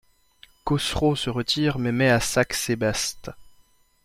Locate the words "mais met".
1.77-2.09